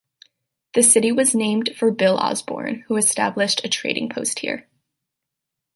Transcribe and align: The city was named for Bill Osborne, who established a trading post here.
The 0.73 0.81
city 0.81 1.11
was 1.11 1.35
named 1.35 1.75
for 1.77 1.91
Bill 1.91 2.17
Osborne, 2.17 2.85
who 2.87 2.95
established 2.97 3.63
a 3.63 3.69
trading 3.69 4.09
post 4.09 4.39
here. 4.39 4.67